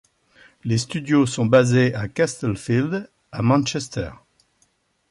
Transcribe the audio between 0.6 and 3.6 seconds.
Les studios sont basés à Castlefield, à